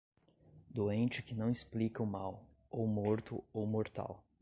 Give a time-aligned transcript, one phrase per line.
[0.67, 4.25] Doente que não explica o mal, ou morto ou mortal.